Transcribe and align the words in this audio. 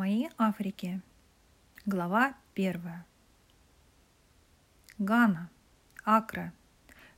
Мои 0.00 0.28
Африки. 0.38 1.02
Глава 1.84 2.34
первая. 2.54 3.04
Гана, 4.96 5.50
Акра, 6.06 6.54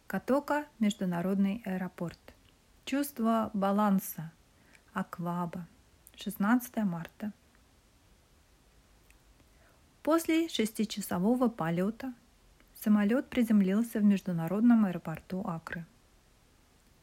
Катока, 0.09 0.67
международный 0.81 1.63
аэропорт. 1.65 2.19
Чувство 2.85 3.53
баланса. 3.55 4.33
Акваба. 4.95 5.69
16 6.17 6.79
марта. 6.79 7.33
После 10.03 10.49
шестичасового 10.49 11.49
полета 11.49 12.13
самолет 12.75 13.31
приземлился 13.31 14.01
в 14.01 14.03
международном 14.03 14.87
аэропорту 14.87 15.45
Акры. 15.47 15.87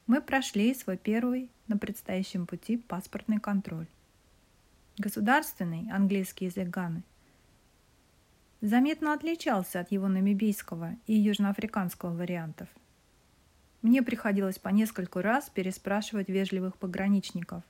Мы 0.08 0.20
прошли 0.20 0.76
свой 0.76 0.98
первый 0.98 1.50
на 1.70 1.78
предстоящем 1.78 2.48
пути 2.48 2.76
паспортный 2.76 3.40
контроль. 3.40 3.88
Государственный 5.00 5.90
английский 5.94 6.46
язык 6.46 6.68
Ганы 6.68 7.04
заметно 8.60 9.14
отличался 9.14 9.80
от 9.80 9.94
его 9.94 10.10
намибийского 10.10 10.98
и 11.08 11.14
южноафриканского 11.14 12.14
вариантов. 12.14 12.68
Мне 13.82 14.04
приходилось 14.04 14.60
по 14.60 14.68
нескольку 14.68 15.22
раз 15.22 15.50
переспрашивать 15.50 16.28
вежливых 16.28 16.76
пограничников. 16.76 17.64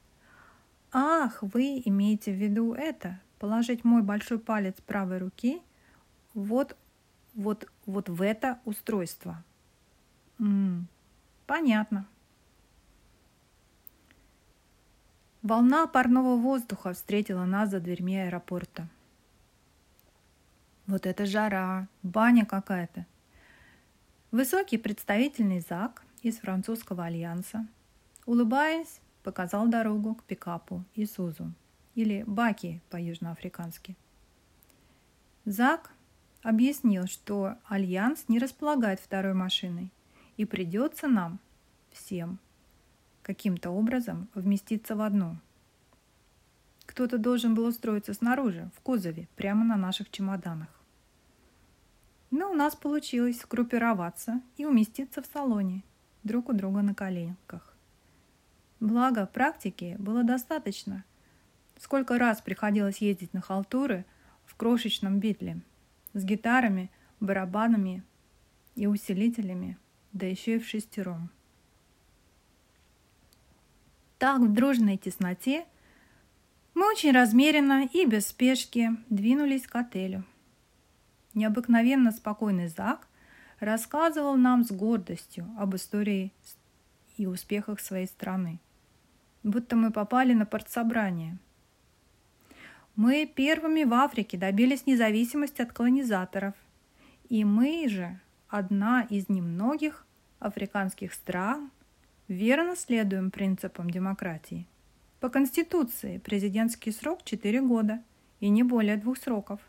«Ах, 0.92 1.44
вы 1.44 1.84
имеете 1.86 2.32
в 2.32 2.36
виду 2.36 2.73
это? 2.73 3.20
Положить 3.38 3.84
мой 3.84 4.02
большой 4.02 4.40
палец 4.40 4.73
правой 4.88 5.20
руки 5.20 5.62
вот, 6.34 6.76
вот, 7.36 7.70
вот 7.86 8.09
в 8.09 8.23
это 8.23 8.59
устройство?» 8.66 9.44
М 10.40 10.48
-м, 10.48 10.84
«Понятно», 11.46 12.08
Волна 15.42 15.88
парного 15.88 16.36
воздуха 16.36 16.92
встретила 16.92 17.46
нас 17.46 17.70
за 17.70 17.80
дверьми 17.80 18.18
аэропорта. 18.18 18.90
Вот 20.86 21.06
это 21.06 21.26
жара, 21.26 21.88
баня 22.04 22.46
какая-то. 22.46 23.06
Высокий 24.31 24.78
представительный 24.78 25.62
Зак 25.62 26.04
из 26.23 26.40
французского 26.40 27.06
альянса, 27.06 27.66
улыбаясь, 28.26 29.00
показал 29.23 29.70
дорогу 29.70 30.16
к 30.16 30.23
пикапу 30.23 30.84
Isuzu, 30.94 31.53
или 31.96 32.26
bakkie 32.28 32.81
по-южноафрикански. 32.90 33.96
Зак 35.46 35.94
объяснил, 36.44 37.08
что 37.08 37.56
Альянс 37.66 38.26
не 38.28 38.40
располагает 38.40 39.00
второй 39.00 39.34
машиной, 39.34 39.90
и 40.36 40.44
придется 40.44 41.08
нам 41.08 41.40
всем– 41.94 42.40
каким-то 43.30 43.69
образом 43.69 44.27
вместиться 44.33 44.95
в 44.95 45.02
одну. 45.02 45.38
Кто-то 46.88 47.19
должен 47.19 47.53
был 47.53 47.66
устроиться 47.67 48.16
снаружи, 48.16 48.72
в 48.75 48.81
кузове, 48.81 49.27
прямо 49.35 49.63
на 49.63 49.77
наших 49.77 50.09
чемоданах. 50.09 50.69
Но 52.31 52.50
у 52.50 52.55
нас 52.55 52.75
получилось 52.75 53.41
сгруппироваться 53.41 54.41
и 54.57 54.66
уместиться 54.66 55.22
в 55.22 55.27
салоне, 55.27 55.83
друг 56.23 56.50
у 56.50 56.53
друга 56.53 56.81
на 56.81 56.95
коленках. 56.95 57.77
Благо, 58.80 59.27
практики 59.27 59.95
было 60.00 60.23
достаточно. 60.23 61.03
Сколько 61.77 62.17
раз 62.17 62.41
приходилось 62.41 62.97
ездить 62.97 63.31
на 63.35 63.41
халтуры 63.41 64.05
в 64.47 64.55
крошечном 64.55 65.19
битле 65.19 65.61
с 66.13 66.23
гитарами, 66.23 66.89
барабанами 67.19 68.02
и 68.73 68.88
усилителями, 68.88 69.77
да 70.13 70.25
еще 70.25 70.55
и 70.55 70.59
в 70.59 70.66
шестером. 70.67 71.30
Так, 74.20 74.42
в 74.42 74.53
дружной 74.53 74.98
тесноте 74.98 75.66
мы 76.73 76.89
очень 76.92 77.14
размеренно 77.14 77.86
и 77.86 78.06
без 78.06 78.28
спешки 78.28 78.92
двинулись 79.09 79.66
к 79.66 79.73
отелю. 79.78 80.25
Необыкновенно 81.34 82.12
спокойный 82.12 82.67
Зак 82.67 83.08
рассказывал 83.62 84.35
нам 84.35 84.66
с 84.66 84.72
гордостью 84.72 85.50
об 85.57 85.74
истории 85.75 86.34
и 87.16 87.28
успехах 87.28 87.80
своей 87.80 88.07
страны. 88.07 88.59
Будто 89.44 89.78
мы 89.78 89.90
попали 89.90 90.34
на 90.34 90.46
партсобрание. 90.46 91.38
Мы 92.97 93.25
первыми 93.25 93.86
в 93.86 93.94
Африке 93.94 94.38
добились 94.38 94.86
независимости 94.86 95.62
от 95.62 95.72
колонизаторов. 95.72 96.56
И 97.30 97.46
мы 97.46 97.88
же 97.88 98.19
одна 98.50 99.03
из 99.03 99.30
немногих 99.30 100.06
африканских 100.40 101.13
стран, 101.13 101.72
верно 102.29 102.75
следуем 102.75 103.31
принципам 103.31 103.90
демократии. 103.90 104.66
По 105.19 105.29
Конституции 105.29 106.19
президентский 106.19 106.91
срок 106.91 107.23
4 107.25 107.62
года 107.62 108.01
и 108.40 108.50
не 108.50 108.63
более 108.63 108.95
двух 108.95 109.17
сроков. 109.17 109.59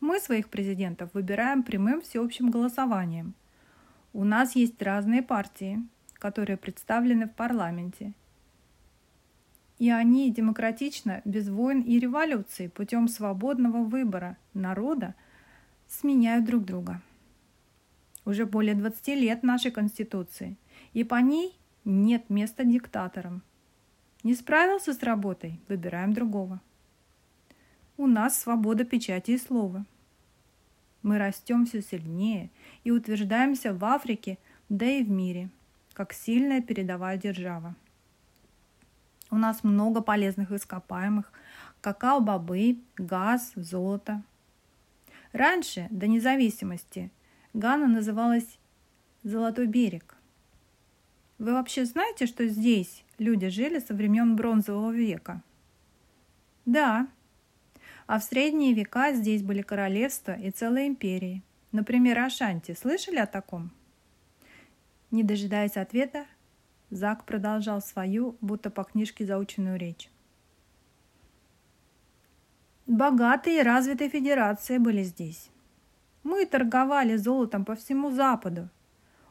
Мы 0.00 0.20
своих 0.20 0.48
президентов 0.48 1.14
выбираем 1.14 1.62
прямым 1.62 2.02
всеобщим 2.02 2.50
голосованием. 2.50 3.34
У 4.12 4.24
нас 4.24 4.56
есть 4.56 4.82
разные 4.82 5.22
партии, 5.22 5.82
которые 6.14 6.56
представлены 6.56 7.28
в 7.28 7.32
парламенте. 7.32 8.12
И 9.78 9.90
они 9.90 10.32
демократично, 10.32 11.22
без 11.24 11.48
войн 11.48 11.80
и 11.80 12.00
революций, 12.00 12.68
путем 12.68 13.06
свободного 13.06 13.84
выбора 13.84 14.36
народа 14.52 15.14
сменяют 15.86 16.44
друг 16.44 16.64
друга. 16.64 17.00
Уже 18.24 18.44
более 18.44 18.74
20 18.74 19.08
лет 19.08 19.42
нашей 19.44 19.70
Конституции, 19.70 20.56
и 20.92 21.04
по 21.04 21.14
ней 21.14 21.57
нет 21.88 22.28
места 22.28 22.64
диктаторам. 22.64 23.42
Не 24.22 24.34
справился 24.34 24.92
с 24.92 25.02
работой, 25.02 25.60
выбираем 25.68 26.12
другого. 26.12 26.60
У 27.96 28.06
нас 28.06 28.38
свобода 28.38 28.84
печати 28.84 29.32
и 29.32 29.38
слова. 29.38 29.84
Мы 31.02 31.18
растем 31.18 31.64
все 31.64 31.80
сильнее 31.80 32.50
и 32.84 32.90
утверждаемся 32.90 33.72
в 33.72 33.84
Африке, 33.84 34.38
да 34.68 34.86
и 34.86 35.02
в 35.02 35.10
мире, 35.10 35.48
как 35.94 36.12
сильная 36.12 36.60
передовая 36.60 37.16
держава. 37.16 37.74
У 39.30 39.36
нас 39.36 39.64
много 39.64 40.00
полезных 40.02 40.52
ископаемых, 40.52 41.32
какао-бобы, 41.80 42.78
газ, 42.96 43.52
золото. 43.54 44.22
Раньше, 45.32 45.86
до 45.90 46.06
независимости, 46.06 47.10
Гана 47.54 47.86
называлась 47.86 48.58
Золотой 49.24 49.66
берег. 49.66 50.17
Вы 51.38 51.52
вообще 51.52 51.84
знаете, 51.84 52.26
что 52.26 52.48
здесь 52.48 53.04
люди 53.18 53.48
жили 53.48 53.78
со 53.78 53.94
времен 53.94 54.34
Бронзового 54.34 54.90
века? 54.90 55.42
Да. 56.66 57.08
А 58.06 58.18
в 58.18 58.24
средние 58.24 58.74
века 58.74 59.12
здесь 59.12 59.42
были 59.42 59.62
королевства 59.62 60.32
и 60.32 60.50
целые 60.50 60.88
империи. 60.88 61.42
Например, 61.70 62.18
Ашанти. 62.18 62.74
Слышали 62.74 63.18
о 63.18 63.26
таком? 63.26 63.70
Не 65.10 65.22
дожидаясь 65.22 65.76
ответа, 65.76 66.26
Зак 66.90 67.24
продолжал 67.24 67.82
свою, 67.82 68.36
будто 68.40 68.70
по 68.70 68.82
книжке 68.82 69.26
заученную 69.26 69.78
речь. 69.78 70.10
Богатые 72.86 73.60
и 73.60 73.62
развитые 73.62 74.08
федерации 74.08 74.78
были 74.78 75.02
здесь. 75.02 75.50
Мы 76.22 76.46
торговали 76.46 77.16
золотом 77.16 77.66
по 77.66 77.74
всему 77.74 78.10
Западу, 78.10 78.70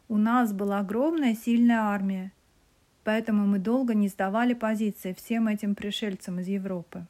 у 0.09 0.17
нас 0.17 0.53
была 0.53 0.79
огромная 0.79 1.35
сильная 1.35 1.81
армия, 1.81 2.31
поэтому 3.03 3.45
мы 3.45 3.59
долго 3.59 3.93
не 3.93 4.07
сдавали 4.07 4.53
позиции 4.53 5.13
всем 5.13 5.47
этим 5.47 5.75
пришельцам 5.75 6.39
из 6.39 6.47
Европы. 6.47 7.05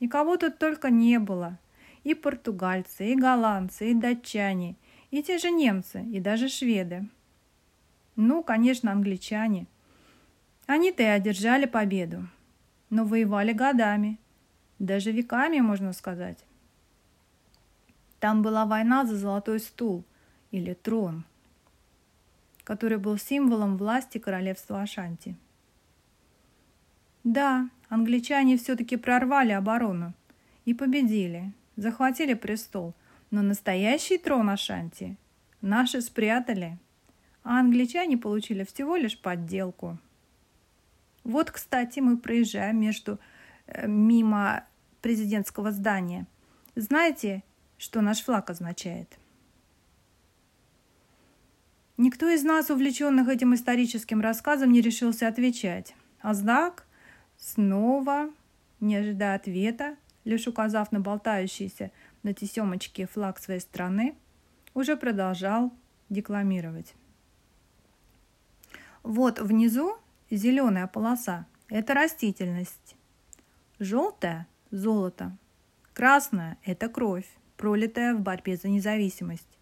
Никого 0.00 0.36
тут 0.36 0.58
только 0.58 0.90
не 0.90 1.18
было. 1.18 1.58
И 2.04 2.14
португальцы, 2.14 3.12
и 3.12 3.16
голландцы, 3.16 3.90
и 3.90 3.94
датчане, 3.94 4.76
и 5.10 5.22
те 5.22 5.38
же 5.38 5.50
немцы, 5.50 6.02
и 6.02 6.20
даже 6.20 6.48
шведы. 6.48 7.08
Ну, 8.14 8.42
конечно, 8.42 8.92
англичане. 8.92 9.66
Они-то 10.66 11.02
и 11.02 11.06
одержали 11.06 11.64
победу, 11.64 12.28
но 12.90 13.04
воевали 13.04 13.52
годами, 13.52 14.18
даже 14.78 15.10
веками, 15.10 15.60
можно 15.60 15.92
сказать. 15.92 16.44
Там 18.20 18.42
была 18.42 18.66
война 18.66 19.04
за 19.04 19.16
золотой 19.16 19.58
стул 19.58 20.04
или 20.50 20.74
трон– 20.74 21.24
который 22.66 22.98
был 22.98 23.16
символом 23.16 23.76
власти 23.76 24.18
королевства 24.18 24.82
Ашанти. 24.82 25.36
Да, 27.22 27.70
англичане 27.88 28.56
все-таки 28.56 28.96
прорвали 28.96 29.52
оборону 29.52 30.14
и 30.64 30.74
победили, 30.74 31.52
захватили 31.76 32.34
престол, 32.34 32.92
но 33.30 33.42
настоящий 33.42 34.18
трон 34.18 34.50
Ашанти 34.50 35.16
наши 35.60 36.00
спрятали, 36.00 36.76
а 37.44 37.60
англичане 37.60 38.18
получили 38.18 38.64
всего 38.64 38.96
лишь 38.96 39.16
подделку. 39.16 39.98
Вот, 41.22 41.52
кстати, 41.52 42.00
мы 42.00 42.18
проезжаем 42.18 42.80
между 42.80 43.20
э, 43.68 43.86
мимо 43.86 44.64
президентского 45.02 45.70
здания. 45.70 46.26
Знаете, 46.74 47.44
что 47.78 48.00
наш 48.00 48.22
флаг 48.22 48.50
означает?– 48.50 49.18
Никто 51.96 52.28
из 52.28 52.44
нас, 52.44 52.68
увлеченных 52.68 53.28
этим 53.28 53.54
историческим 53.54 54.20
рассказом, 54.20 54.70
не 54.70 54.82
решился 54.82 55.28
отвечать. 55.28 55.94
А 56.20 56.34
знак 56.34 56.86
снова, 57.38 58.30
не 58.80 58.96
ожидая 58.96 59.36
ответа, 59.36 59.96
лишь 60.24 60.46
указав 60.46 60.92
на 60.92 61.00
болтающийся 61.00 61.90
на 62.22 62.34
тесемочке 62.34 63.06
флаг 63.06 63.38
своей 63.38 63.60
страны, 63.60 64.14
уже 64.74 64.96
продолжал 64.96 65.72
декламировать. 66.10 66.94
Вот 69.02 69.40
внизу 69.40 69.96
зеленая 70.30 70.88
полоса– 70.88 71.46
это 71.68 71.94
растительность. 71.94 72.94
Желтая– 73.78 74.46
золото. 74.70 75.34
Красная– 75.94 76.58
это 76.64 76.90
кровь, 76.90 77.28
пролитая 77.56 78.14
в 78.14 78.20
борьбе 78.20 78.56
за 78.56 78.68
независимость. 78.68 79.58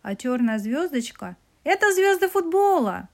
А 0.00 0.16
черная 0.16 0.58
звездочка– 0.58 1.36
это 1.64 1.92
звезды 1.92 2.28
футбола. 2.28 3.08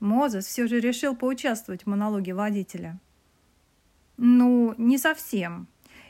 Мозес 0.00 0.46
все 0.46 0.66
же 0.66 0.80
решил 0.80 1.14
поучаствовать 1.14 1.84
в 1.84 1.86
монологе 1.86 2.34
водителя. 2.34 2.98
Ну, 4.16 4.74
не 4.78 4.98
совсем. 4.98 5.66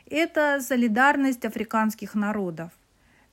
Это 0.07 0.61
солидарность 0.61 1.45
африканских 1.45 2.15
народов. 2.15 2.71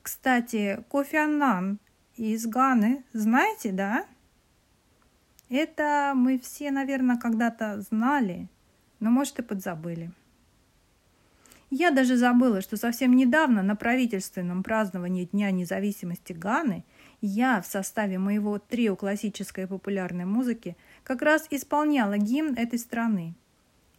Кстати, 0.02 0.84
Кофи 0.88 1.16
Аннан 1.16 1.78
из 2.16 2.46
Ганы, 2.46 3.04
знаете, 3.12 3.72
да? 3.72 4.06
Это 5.48 6.12
мы 6.16 6.38
все, 6.38 6.70
наверное, 6.70 7.16
когда-то 7.18 7.80
знали, 7.82 8.48
но, 9.00 9.10
может, 9.10 9.38
и 9.38 9.42
подзабыли. 9.42 10.10
Я 11.70 11.90
даже 11.90 12.16
забыла, 12.16 12.60
что 12.60 12.76
совсем 12.76 13.16
недавно 13.16 13.62
на 13.62 13.76
правительственном 13.76 14.62
праздновании 14.62 15.24
Дня 15.24 15.50
независимости 15.50 16.32
Ганы 16.32 16.84
я 17.22 17.62
в 17.62 17.66
составе 17.66 18.18
моего 18.18 18.58
трио 18.58 18.96
классической 18.96 19.64
и 19.64 19.66
популярной 19.66 20.26
музыки 20.26 20.76
как 21.02 21.22
раз 21.22 21.46
исполняла 21.48 22.18
гимн 22.18 22.54
этой 22.58 22.78
страны. 22.78 23.34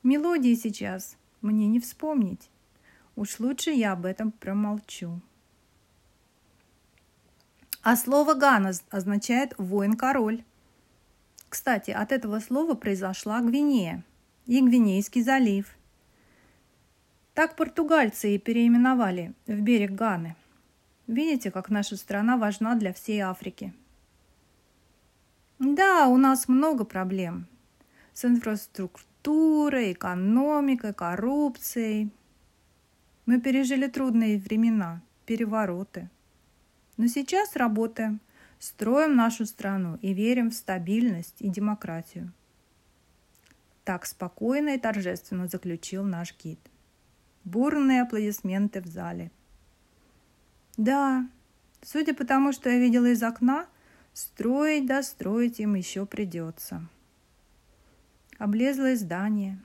Мелодии 0.04 0.54
сейчас 0.54 1.18
мне 1.42 1.66
не 1.68 1.80
вспомнить. 1.80 2.52
Уж 3.16 3.40
лучше 3.40 3.72
я 3.72 3.94
об 3.94 4.06
этом 4.06 4.32
промолчу. 4.32 5.20
А 7.82 7.96
слово 7.96 8.36
«гана» 8.36 8.74
означает 8.92 9.56
«воин-король». 9.58 10.44
Кстати, 11.50 11.90
от 11.90 12.12
этого 12.12 12.40
слова 12.40 12.76
произошла 12.76 13.42
Гвинея 13.42 14.04
и 14.46 14.62
Гвинейский 14.62 15.24
залив– 15.24 15.66
так 17.34 17.56
португальцы 17.56 18.36
и 18.36 18.38
переименовали 18.38 19.34
в 19.48 19.60
берег 19.60 19.92
Ганы. 19.92 20.36
Видите, 21.08 21.52
как 21.52 21.70
наша 21.70 21.98
страна 21.98 22.38
важна 22.38 22.76
для 22.76 22.94
всей 22.94 23.20
Африки. 23.20 23.74
Да, 25.60 26.08
у 26.08 26.18
нас 26.18 26.48
много 26.48 26.86
проблем 26.86 27.48
с 28.14 28.26
инфраструктурой, 28.26 29.92
экономикой, 29.92 30.94
коррупцией. 30.94 32.12
Мы 33.26 33.42
пережили 33.42 33.88
трудные 33.88 34.38
времена, 34.38 35.02
перевороты. 35.26 36.10
Но 36.98 37.08
сейчас 37.08 37.56
работаем, 37.56 38.22
строим 38.60 39.16
нашу 39.16 39.46
страну 39.46 39.98
и 40.02 40.14
верим 40.14 40.52
в 40.52 40.54
стабильность 40.54 41.42
и 41.42 41.50
демократию. 41.50 42.32
Так 43.84 44.06
спокойно 44.06 44.76
и 44.76 44.80
торжественно 44.80 45.48
заключил 45.48 46.04
наш 46.04 46.34
гид. 46.42 46.60
Бурные 47.44 48.04
аплодисменты 48.04 48.82
в 48.82 48.88
зале. 48.88 49.32
Да, 50.78 51.28
судя 51.84 52.16
по 52.16 52.26
тому, 52.26 52.52
что 52.52 52.70
я 52.70 52.80
видела 52.80 53.08
из 53.08 53.22
окна, 53.22 53.68
строить 54.14 54.88
да 54.88 55.04
строить 55.04 55.60
им 55.60 55.76
еще 55.76 56.06
придется. 56.06 56.88
Облезлое 58.40 58.96
здание, 58.96 59.60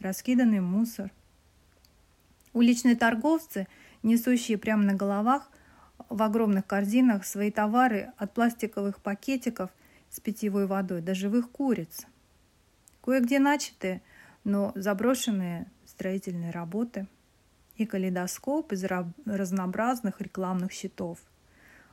раскиданный 0.00 0.60
мусор. 0.60 1.12
Уличные 2.52 2.96
торговцы, 2.96 3.68
несущие 4.02 4.58
прямо 4.58 4.82
на 4.82 4.94
головах 4.94 5.48
в 6.08 6.22
огромных 6.22 6.66
корзинах 6.66 7.24
свои 7.24 7.52
товары 7.52 8.12
от 8.16 8.34
пластиковых 8.34 9.00
пакетиков 9.00 9.70
с 10.10 10.18
питьевой 10.18 10.66
водой 10.66 11.02
до 11.02 11.14
живых 11.14 11.50
куриц. 11.50 12.06
Кое-где 13.00 13.38
начатые, 13.38 14.02
но 14.42 14.72
заброшенные 14.74 15.70
строительные 15.84 16.50
работы– 16.50 17.06
и 17.78 17.86
калейдоскоп 17.86 18.72
из 18.72 18.84
разнообразных 19.24 20.20
рекламных 20.20 20.72
щитов. 20.72 21.18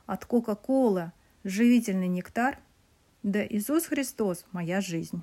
От 0.06 0.24
Кока-Колы 0.24 1.12
живительный 1.44 2.08
нектар 2.08 2.58
да 3.22 3.44
Иисус 3.46 3.86
Христос– 3.86 4.44
моя 4.52 4.80
жизнь. 4.80 5.22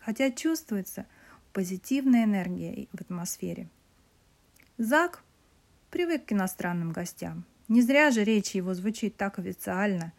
Хотя 0.00 0.30
чувствуется 0.30 1.06
позитивная 1.52 2.24
энергия 2.24 2.86
в 2.92 3.00
атмосфере. 3.00 3.68
Зак 4.76 5.22
привык 5.90 6.24
к 6.24 6.32
иностранным 6.32 6.92
гостям. 6.92 7.44
Не 7.66 7.82
зря 7.82 8.10
же 8.10 8.24
речь 8.24 8.54
его 8.54 8.74
звучит 8.74 9.16
так 9.16 9.38
официально, 9.38 10.12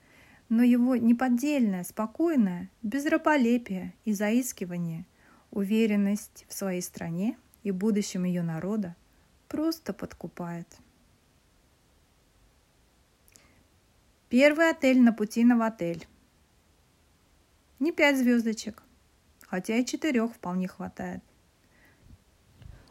но 0.50 0.62
его 0.62 0.96
неподдельное, 0.96 1.84
спокойное, 1.84 2.69
без 2.84 3.06
и 4.06 4.13
заискивание, 4.13 5.06
уверенность 5.51 6.46
в 6.50 6.54
своей 6.54 6.81
стране– 6.81 7.38
и 7.63 7.71
будущем 7.71 8.23
ее 8.23 8.41
народа 8.41 8.95
просто 9.47 9.94
подкупает. 9.94 10.67
Первый 14.29 14.69
отель 14.69 15.01
на 15.01 15.11
пути 15.11 15.44
на 15.44 15.65
отель. 15.65 16.07
Не 17.79 17.91
пять 17.91 18.17
звездочек, 18.17 18.83
хотя 19.41 19.75
и 19.75 19.85
четырех 19.85 20.33
вполне 20.33 20.67
хватает. 20.67 21.23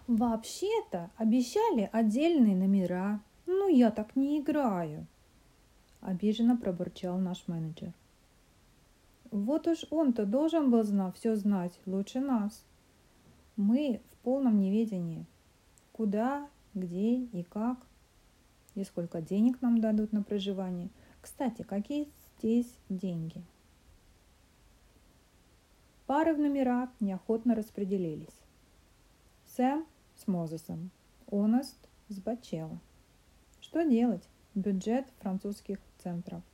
Вообще-то 0.08 1.10
обещали 1.16 1.90
отдельные 1.92 2.56
номера. 2.56 3.20
Ну, 3.46 3.68
я 3.68 3.90
так 3.90 4.16
не 4.16 4.40
играю. 4.40 5.06
Обиженно 6.00 6.56
пробурчал 6.56 7.18
наш 7.18 7.46
менеджер. 7.46 7.92
Вот 9.30 9.66
уж 9.66 9.84
он-то 9.90 10.24
должен 10.24 10.70
был 10.70 10.82
знать, 10.82 11.16
все 11.16 11.36
знать 11.36 11.78
лучше 11.84 12.20
нас. 12.20 12.64
Мы 13.58 14.00
в 14.12 14.16
полном 14.18 14.60
неведении, 14.60 15.26
куда, 15.92 16.48
где 16.74 17.16
и 17.16 17.42
как, 17.42 17.76
и 18.76 18.84
сколько 18.84 19.20
денег 19.20 19.60
нам 19.60 19.80
дадут 19.80 20.12
на 20.12 20.22
проживание. 20.22 20.90
Кстати, 21.20 21.62
какие 21.62 22.08
здесь 22.38 22.72
деньги? 22.88 23.42
Пары 26.06 26.34
в 26.34 26.38
номера 26.38 26.88
неохотно 27.00 27.56
распределились. 27.56 28.38
Сэм 29.56 29.84
с 30.14 30.28
Мозесом, 30.28 30.90
Онаст 31.28 31.76
с 32.08 32.20
Бачелло. 32.20 32.78
Что 33.60 33.82
делать? 33.82 34.22
Бюджет 34.54 35.04
французских 35.18 35.78
центров. 35.98 36.44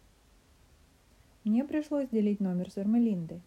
Мне 1.45 1.65
пришлось 1.65 2.09
делить 2.09 2.41
номер 2.41 2.71
с 2.71 2.79
Эрмелиндой. 2.79 3.43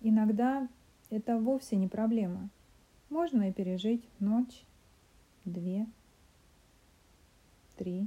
Иногда 0.00 0.68
это 1.10 1.38
вовсе 1.38 1.76
не 1.76 1.88
проблема. 1.88 2.48
Можно 3.08 3.48
и 3.48 3.52
пережить 3.52 4.02
ночь, 4.20 4.64
две, 5.44 5.86
три. 7.76 8.06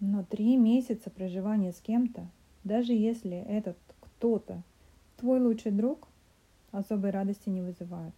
Но 0.00 0.24
три 0.24 0.56
месяца 0.56 1.08
проживания 1.08 1.72
с 1.72 1.80
кем-то, 1.80 2.28
даже 2.64 2.92
если 2.92 3.38
этот 3.38 3.78
кто-то 4.00 4.62
твой 5.16 5.40
лучший 5.40 5.72
друг, 5.72 6.08
особой 6.72 7.10
радости 7.10 7.48
не 7.48 7.62
вызывает. 7.62 8.14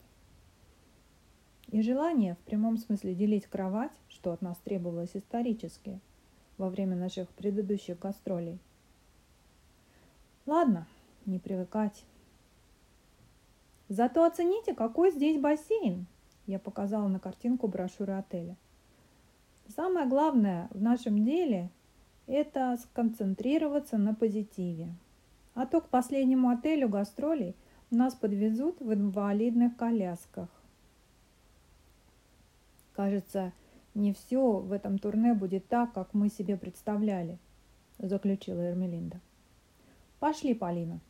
И 1.68 1.82
желание 1.82 2.34
в 2.34 2.38
прямом 2.38 2.78
смысле 2.78 3.14
делить 3.14 3.46
кровать, 3.46 3.92
что 4.08 4.32
от 4.32 4.40
нас 4.40 4.56
требовалось 4.58 5.14
исторически 5.14 6.00
во 6.58 6.70
время 6.70 6.96
наших 6.96 7.28
предыдущих 7.30 7.98
гастролей. 7.98 8.58
Ладно, 10.46 10.86
не 11.26 11.38
привыкать. 11.38 12.04
Зато 13.88 14.24
оцените, 14.24 14.74
какой 14.74 15.12
здесь 15.12 15.40
бассейн. 15.40 16.06
Я 16.46 16.58
показала 16.58 17.08
на 17.08 17.18
картинку 17.18 17.68
брошюры 17.68 18.14
отеля. 18.14 18.56
Самое 19.68 20.06
главное 20.06 20.68
в 20.70 20.80
нашем 20.80 21.24
деле– 21.24 21.70
это 22.26 22.76
сконцентрироваться 22.76 23.98
на 23.98 24.14
позитиве. 24.14 24.88
А 25.54 25.66
то 25.66 25.80
к 25.80 25.88
последнему 25.88 26.50
отелю 26.50 26.88
гастролей 26.88 27.54
нас 27.90 28.14
подвезут 28.14 28.80
в 28.80 28.92
инвалидных 28.92 29.76
колясках. 29.76 30.48
Кажется, 32.92 33.52
не 33.94 34.12
все 34.12 34.58
в 34.58 34.72
этом 34.72 34.98
турне 34.98 35.34
будет 35.34 35.68
так, 35.68 35.92
как 35.92 36.12
мы 36.14 36.28
себе 36.28 36.56
представляли, 36.56 37.38
заключила 37.98 38.60
Эрмелинда. 38.70 39.20
Пошли, 40.18 40.54
Полина. 40.54 41.00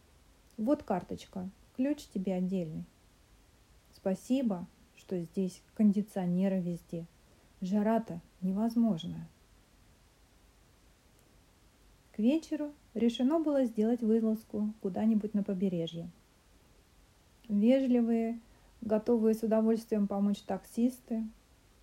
Вот 0.56 0.82
карточка. 0.82 1.48
Ключ 1.76 2.06
тебе 2.12 2.34
отдельный. 2.34 2.84
Спасибо, 3.94 4.66
что 4.96 5.20
здесь 5.20 5.62
кондиционеры 5.74 6.60
везде. 6.60 7.04
Жара-то 7.60 8.20
невозможная. 8.40 9.28
К 12.12 12.18
вечеру 12.18 12.72
решено 12.94 13.40
было 13.40 13.66
сделать 13.66 14.00
вылазку 14.00 14.72
куда-нибудь 14.80 15.34
на 15.34 15.42
побережье. 15.42 16.08
Вежливые 17.48 18.40
готовые 18.80 19.34
с 19.34 19.42
удовольствием 19.42 20.06
помочь 20.06 20.40
таксисты, 20.40 21.24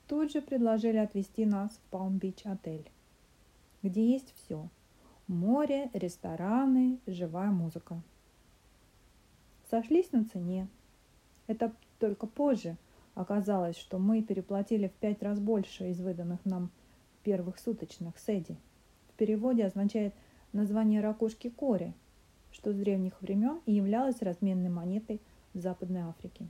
тут 0.07 0.31
же 0.31 0.41
предложили 0.41 0.97
отвезти 0.97 1.45
нас 1.45 1.71
в 1.71 1.91
Палм-Бич-отель, 1.91 2.89
где 3.81 4.11
есть 4.11 4.33
все– 4.35 4.67
море, 5.27 5.89
рестораны, 5.93 6.99
живая 7.07 7.51
музыка. 7.51 8.01
Сошлись 9.69 10.11
на 10.11 10.25
цене. 10.25 10.67
Это 11.47 11.73
только 11.99 12.27
позже 12.27 12.77
оказалось, 13.15 13.77
что 13.77 13.99
мы 13.99 14.21
переплатили 14.21 14.87
в 14.87 14.93
пять 14.93 15.21
раз 15.21 15.39
больше 15.39 15.89
из 15.89 15.99
выданных 15.99 16.43
нам 16.45 16.69
первых 17.23 17.59
суточных 17.59 18.19
седи. 18.19 18.55
В 19.09 19.13
переводе 19.13 19.65
означает 19.65 20.13
название 20.51 21.01
ракушки 21.01 21.49
кори, 21.49 21.93
что 22.51 22.71
с 22.71 22.75
древних 22.75 23.21
времен 23.21 23.61
и 23.65 23.73
являлось 23.73 24.21
разменной 24.21 24.69
монетой 24.69 25.21
в 25.53 25.59
Западной 25.59 26.01
Африке. 26.01 26.47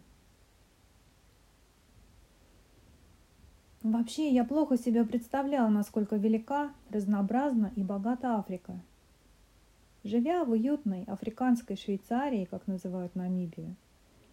Вообще, 3.81 4.29
я 4.29 4.45
плохо 4.45 4.77
себе 4.77 5.03
представляла, 5.03 5.67
насколько 5.67 6.15
велика, 6.15 6.71
разнообразна 6.89 7.73
и 7.75 7.83
богата 7.83 8.35
Африка. 8.37 8.79
Живя 10.03 10.43
в 10.43 10.51
уютной 10.51 11.05
африканской 11.05 11.77
Швейцарии, 11.77 12.45
как 12.45 12.67
называют 12.67 13.15
Намибию, 13.15 13.75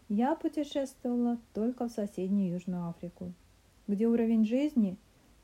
я 0.09 0.35
путешествовала 0.35 1.39
только 1.55 1.87
в 1.87 1.93
соседнюю 1.93 2.55
Южную 2.55 2.89
Африку, 2.89 3.33
где 3.87 4.09
уровень 4.09 4.45
жизни 4.45 4.97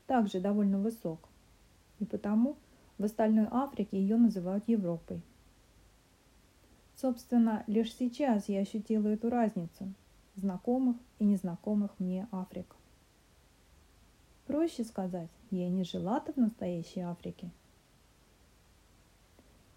также 0.05 0.41
довольно 0.41 0.79
высок, 0.79 1.29
и 1.99 2.05
потому 2.05 2.57
в 2.97 3.05
остальной 3.05 3.47
Африке 3.49 3.97
ее 3.97 4.17
называют 4.17 4.67
Европой. 4.67 5.21
Собственно, 6.95 7.63
лишь 7.67 7.93
сейчас 7.93 8.49
я 8.49 8.59
ощутила 8.59 9.07
эту 9.07 9.29
разницу 9.29 9.93
знакомых 10.35 10.97
и 11.19 11.25
незнакомых 11.25 11.91
мне 11.99 12.27
Африк. 12.31 12.75
Проще 14.45 14.83
сказать, 14.83 15.29
я 15.51 15.69
не 15.69 15.83
жила-то 15.83 16.33
в 16.33 16.37
настоящей 16.37 17.01
Африке. 17.01 17.49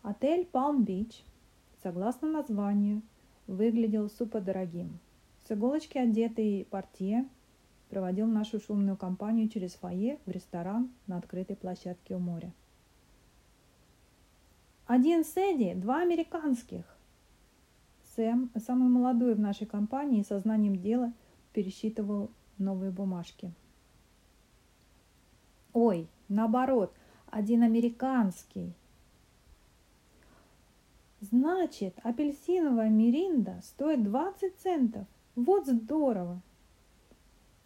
Отель 0.03 0.47
Палм-Бич, 0.47 1.25
согласно 1.83 2.31
названию, 2.31 3.03
выглядел 3.47 4.09
супердорогим. 4.09 4.99
С 5.47 5.53
иголочки 5.53 5.99
одетый 5.99 6.67
портье 6.71 7.29
проводил 7.89 8.27
нашу 8.27 8.61
шумную 8.61 8.97
компанию 8.97 9.49
через 9.49 9.75
фойе 9.75 10.19
в 10.27 10.31
ресторан 10.31 10.91
на 11.07 11.19
открытой 11.19 11.57
площадке 11.57 12.15
у 12.15 12.19
моря. 12.19 12.53
Один 14.87 15.25
Сэдди, 15.25 15.75
два 15.75 16.03
американских. 16.03 16.85
Сэм, 18.17 18.51
самый 18.65 18.89
молодой 18.89 19.35
в 19.35 19.41
нашей 19.41 19.67
компании, 19.67 20.23
со 20.23 20.39
знанием 20.41 20.77
дела 20.77 21.13
пересчитывал 21.53 22.31
новые 22.59 22.91
бумажки– 22.91 23.53
Ой, 25.73 26.09
наоборот, 26.29 26.93
один 27.31 27.63
американский. 27.63 28.75
Значит, 31.21 31.99
апельсиновая 32.03 32.89
миринда 32.89 33.61
стоит 33.63 34.03
20 34.03 34.57
центов. 34.57 35.07
Вот 35.37 35.67
здорово! 35.67 36.41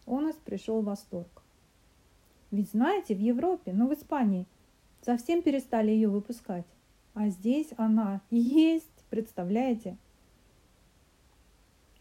У 0.05 0.19
нас 0.19 0.35
пришел 0.35 0.81
восторг. 0.81 1.41
Ведь 2.51 2.71
знаете, 2.71 3.15
в 3.15 3.19
Европе, 3.19 3.71
ну 3.73 3.87
в 3.87 3.93
Испании, 3.93 4.45
совсем 5.01 5.41
перестали 5.41 5.91
ее 5.91 6.09
выпускать. 6.09 6.65
А 7.13 7.29
здесь 7.29 7.69
она 7.77 8.21
есть, 8.29 9.05
представляете? 9.09 9.97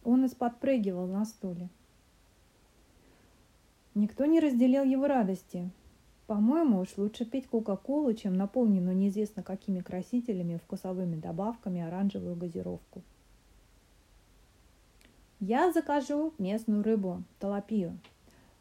Он 0.02 0.24
из 0.24 0.34
подпрыгивал 0.34 1.06
на 1.06 1.24
стуле. 1.24 1.68
Никто 3.94 4.26
не 4.26 4.40
разделил 4.40 4.82
его 4.82 5.06
радости. 5.06 5.70
По-моему, 6.26 6.80
уж 6.80 6.96
лучше 6.96 7.26
пить 7.26 7.46
Кока-Колу, 7.46 8.14
чем 8.14 8.34
наполненную 8.34 8.96
неизвестно 8.96 9.42
какими 9.42 9.80
красителями, 9.80 10.56
вкусовыми 10.56 11.16
добавками 11.16 11.82
оранжевую 11.82 12.34
газировку. 12.34 13.02
Я 15.38 15.70
закажу 15.72 16.32
местную 16.38 16.82
рыбу, 16.82 17.22
талапию. 17.38 17.98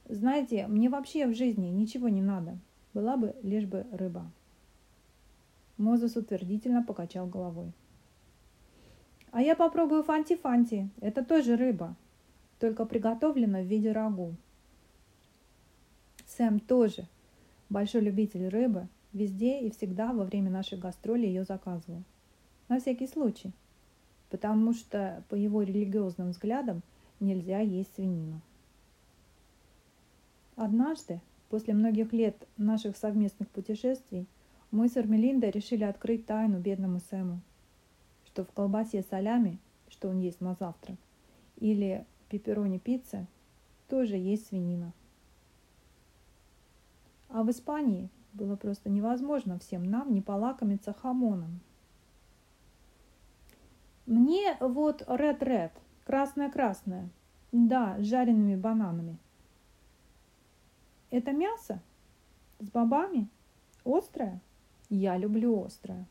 Знаете, 0.09 0.67
мне 0.67 0.89
вообще 0.89 1.25
в 1.25 1.33
жизни 1.33 1.67
ничего 1.67 2.09
не 2.09 2.21
надо. 2.21 2.57
Была 2.93 3.15
бы 3.15 3.33
лишь 3.43 3.65
бы 3.65 3.85
рыба. 3.93 4.29
Мозес 5.77 6.17
утвердительно 6.17 6.83
покачал 6.83 7.27
головой. 7.27 7.71
А 9.31 9.41
я 9.41 9.55
попробую 9.55 10.03
фанти-фанти. 10.03 10.89
Это 10.99 11.23
тоже 11.23 11.55
рыба, 11.55 11.95
только 12.59 12.85
приготовлена 12.85 13.61
в 13.61 13.65
виде 13.65 13.93
рагу. 13.93 14.35
Сэм 16.27 16.59
тоже 16.59 17.07
Большой 17.73 18.01
любитель 18.01 18.49
рыбы, 18.49 18.87
везде 19.13 19.61
и 19.61 19.71
всегда 19.71 20.13
во 20.13 20.25
время 20.25 20.51
нашей 20.51 20.77
гастроли 20.77 21.25
ее 21.25 21.43
заказывал. 21.43 22.03
На 22.69 22.79
всякий 22.79 23.07
случай, 23.07 23.51
потому 24.29 24.73
что 24.73 25.23
по 25.27 25.33
его 25.33 25.63
религиозным 25.63 26.29
взглядам 26.29 26.83
нельзя 27.19 27.61
есть 27.61 27.95
свинину. 27.95 28.41
Однажды, 30.55 31.19
после 31.49 31.73
многих 31.73 32.13
лет 32.13 32.35
наших 32.57 32.95
совместных 32.95 33.49
путешествий, 33.49 34.27
мы 34.69 34.87
с 34.87 34.95
Эрмелиндой 34.95 35.49
решили 35.49 35.83
открыть 35.83 36.27
тайну 36.27 36.59
бедному 36.59 36.99
Сэму, 37.09 37.41
что 38.27 38.45
в 38.45 38.51
колбасе 38.51 39.01
солями, 39.01 39.57
что 39.89 40.09
он 40.09 40.19
есть 40.19 40.41
на 40.41 40.53
завтрак, 40.53 40.97
или 41.57 42.05
пепперони 42.29 42.77
пицце, 42.77 43.25
тоже 43.89 44.15
есть 44.15 44.49
свинина– 44.49 44.93
а 47.33 47.41
в 47.41 47.49
Испании 47.49 48.09
было 48.33 48.55
просто 48.55 48.89
невозможно 48.89 49.57
всем 49.57 49.83
нам 49.83 50.13
не 50.13 50.21
полакомиться 50.21 50.93
хамоном. 50.93 51.59
Мне 54.05 54.55
вот 54.59 55.03
ред-ред, 55.07 55.71
красное-красное, 56.05 57.09
да, 57.51 57.97
с 57.99 58.05
жареными 58.05 58.55
бананами. 58.55 59.17
Это 61.09 61.31
мясо? 61.31 61.81
С 62.59 62.69
бобами? 62.69 63.27
Острое? 63.83 64.39
Я 64.89 65.17
люблю 65.17 65.63
острое. 65.63 66.05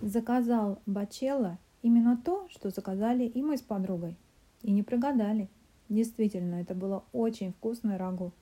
Заказал 0.00 0.80
Бачелло 0.86 1.58
именно 1.82 2.16
то, 2.16 2.48
что 2.48 2.70
заказали 2.70 3.24
и 3.24 3.42
мы 3.42 3.58
с 3.58 3.62
подругой. 3.62 4.16
И 4.62 4.72
не 4.72 4.82
прогадали. 4.82 5.50
Действительно, 5.90 6.56
это 6.56 6.74
было 6.74 7.04
очень 7.12 7.52
вкусное 7.52 7.98
рагу. 7.98 8.32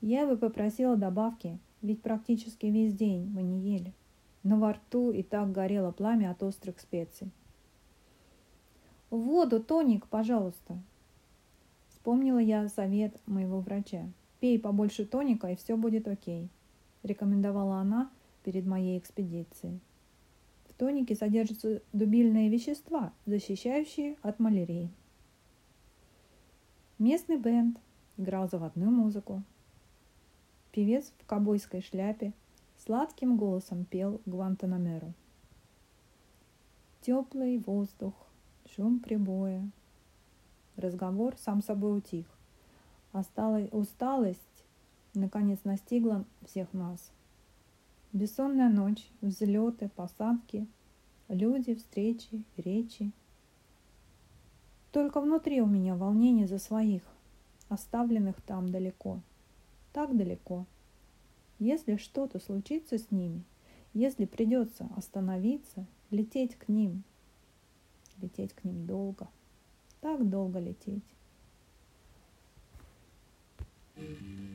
Я 0.00 0.26
бы 0.26 0.36
попросила 0.36 0.96
добавки, 0.96 1.58
ведь 1.82 2.00
практически 2.02 2.66
весь 2.66 2.94
день 2.94 3.26
мы 3.26 3.42
не 3.42 3.60
ели. 3.60 3.92
Но 4.42 4.58
во 4.58 4.72
рту 4.72 5.10
и 5.10 5.22
так 5.22 5.52
горело 5.52 5.92
пламя 5.92 6.30
от 6.30 6.42
острых 6.42 6.80
специй. 6.80 7.30
«Воду, 9.10 9.62
тоник, 9.62 10.06
пожалуйста!» 10.06 10.78
Вспомнила 11.88 12.38
я 12.38 12.66
совет 12.68 13.14
моего 13.26 13.60
врача. 13.60 14.08
«Пей 14.38 14.58
побольше 14.58 15.04
тоника, 15.04 15.48
и 15.48 15.56
все 15.56 15.76
будет 15.76 16.08
окей»,– 16.08 16.48
рекомендовала 17.02 17.76
она 17.76 18.10
перед 18.42 18.64
моей 18.64 18.98
экспедицией. 18.98 19.80
В 20.66 20.74
тонике 20.74 21.14
содержатся 21.14 21.82
дубильные 21.92 22.48
вещества, 22.48 23.12
защищающие 23.26 24.16
от 24.22 24.38
малярии. 24.38 24.88
Местный 26.98 27.36
бенд 27.36 27.78
играл 28.16 28.48
заводную 28.48 28.90
музыку, 28.90 29.42
Певец 30.72 31.12
в 31.18 31.26
кобойской 31.26 31.82
шляпе 31.82 32.32
сладким 32.78 33.36
голосом 33.36 33.84
пел 33.84 34.20
Гвантанамеру. 34.24 35.12
Теплый 37.00 37.58
воздух, 37.58 38.14
шум 38.66 39.00
прибоя. 39.00 39.68
Разговор 40.76 41.34
сам 41.38 41.60
собой 41.60 41.98
утих. 41.98 42.26
Осталась 43.10 43.68
усталость, 43.72 44.38
наконец 45.12 45.58
настигла 45.64 46.24
всех 46.46 46.72
нас. 46.72 47.10
Бессонная 48.12 48.68
ночь, 48.68 49.10
взлеты, 49.22 49.88
посадки, 49.96 50.68
люди, 51.26 51.74
встречи, 51.74 52.44
речи. 52.56 53.10
Только 54.92 55.20
внутри 55.20 55.60
у 55.62 55.66
меня 55.66 55.96
волнение 55.96 56.46
за 56.46 56.58
своих, 56.58 57.02
оставленных 57.68 58.40
там 58.42 58.68
далеко– 58.70 59.18
так 59.92 60.16
далеко. 60.16 60.66
Если 61.58 61.96
что-то 61.96 62.38
случится 62.38 62.98
с 62.98 63.10
ними, 63.10 63.42
если 63.92 64.24
придется 64.24 64.88
остановиться, 64.96 65.86
лететь 66.10 66.54
к 66.56 66.68
ним, 66.68 67.02
лететь 68.20 68.52
к 68.54 68.64
ним 68.64 68.86
долго, 68.86 69.28
так 70.00 70.28
долго 70.28 70.58
лететь. 70.58 71.02
Ай-е-е, 73.96 74.49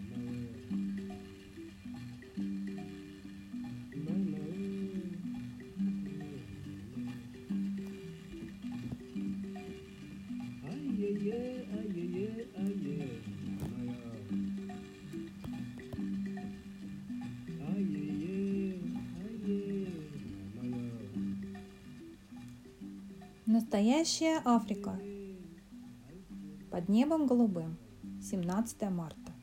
Настоящая 23.76 24.42
Африка. 24.46 24.98
Под 26.72 26.88
небом 26.88 27.28
голубым. 27.28 27.76
17 28.22 28.84
марта. 28.84 29.34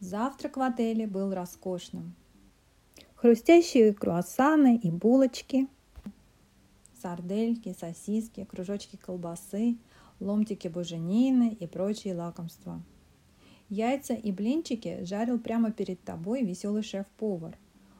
Завтрак 0.00 0.56
в 0.56 0.60
отеле 0.60 1.06
был 1.06 1.32
роскошным. 1.32 2.16
Хрустящие 3.14 3.94
круассаны 3.94 4.76
и 4.76 4.90
булочки, 4.90 5.68
сардельки, 7.00 7.76
сосиски, 7.78 8.44
кружочки 8.44 8.96
колбасы, 8.96 9.76
ломтики 10.18 10.66
буженины 10.66 11.56
и 11.60 11.68
прочие 11.68 12.16
лакомства. 12.16 12.82
Яйца 13.68 14.14
и 14.14 14.32
блинчики 14.32 15.04
жарил 15.04 15.38
прямо 15.38 15.70
перед 15.70 16.02
тобой 16.02 16.42
веселый 16.42 16.82
шеф-повар. 16.82 17.56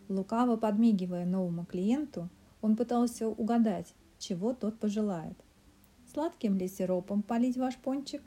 Лукаво 0.08 0.56
подмигивая 0.56 1.25
новому 1.25 1.64
клиенту, 1.64 2.28
он 2.62 2.76
пытался 2.76 3.29
угадать, 3.29 3.95
чего 4.19 4.52
тот 4.52 4.79
пожелает. 4.79 5.37
Сладким 6.12 6.57
ли 6.57 6.69
сиропом 6.69 7.23
полить 7.23 7.57
ваш 7.57 7.76
пончик 7.76 8.23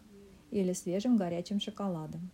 или 0.52 0.74
свежим 0.74 1.18
горячим 1.18 1.60
шоколадом? 1.60 2.32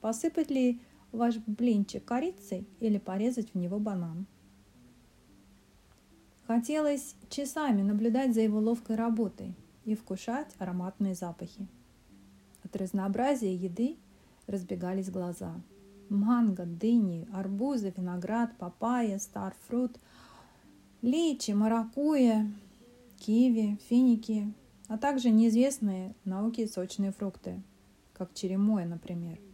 Посыпать 0.00 0.50
ли 0.50 0.80
ваш 1.12 1.36
блинчик 1.46 2.04
корицей 2.04 2.66
или 2.80 2.98
порезать 2.98 3.52
в 3.52 3.58
него 3.58 3.78
банан? 3.78 4.26
Хотелось 6.46 7.14
часами 7.30 7.82
наблюдать 7.82 8.34
за 8.34 8.42
его 8.42 8.58
ловкой 8.58 8.96
работой 8.96 9.54
и 9.84 9.94
вкушать 9.94 10.54
ароматные 10.58 11.14
запахи. 11.14 11.66
От 12.62 12.76
разнообразия 12.76 13.54
еды 13.54 13.96
разбегались 14.46 15.10
глаза. 15.10 15.54
Манго, 16.10 16.66
дыни, 16.66 17.26
арбузы, 17.32 17.94
виноград, 17.96 18.56
папайя, 18.58 19.18
старфрут, 19.18 19.98
личи, 21.04 21.52
маракуя, 21.52 22.50
киви, 23.18 23.78
финики, 23.88 24.52
а 24.88 24.98
также 24.98 25.30
неизвестные 25.30 26.14
науки 26.24 26.66
сочные 26.66 27.12
фрукты, 27.12 27.62
как 28.12 28.34
черемоя, 28.34 28.86
например– 28.86 29.38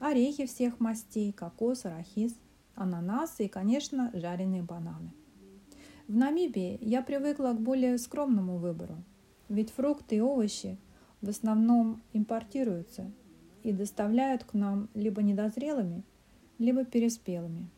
орехи 0.00 0.46
всех 0.46 0.80
мастей, 0.80 1.32
кокос, 1.32 1.84
арахис, 1.84 2.34
ананасы 2.74 3.44
и, 3.44 3.48
конечно, 3.48 4.10
жареные 4.14 4.62
бананы. 4.62 5.12
В 6.08 6.16
Намибии 6.16 6.78
я 6.80 7.02
привыкла 7.02 7.52
к 7.52 7.60
более 7.60 7.96
скромному 7.98 8.56
выбору, 8.56 8.96
ведь 9.48 9.70
фрукты 9.70 10.16
и 10.16 10.20
овощи 10.20 10.78
в 11.20 11.28
основном 11.28 12.02
импортируются 12.12 13.12
и 13.62 13.72
доставляют 13.72 14.44
к 14.44 14.54
нам 14.54 14.88
либо 14.94 15.22
недозрелыми, 15.22 16.02
либо 16.58 16.84
переспелыми. 16.84 17.68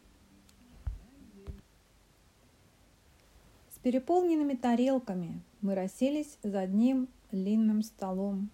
Переполненными 3.83 4.55
тарелками 4.55 5.41
мы 5.61 5.75
расселись 5.75 6.39
за 6.43 6.61
одним 6.61 7.09
длинным 7.31 7.83
столом, 7.83 8.51